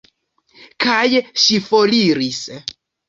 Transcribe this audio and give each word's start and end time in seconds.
Kaj 0.85 1.03
ŝi 1.43 1.59
foriris. 1.67 2.41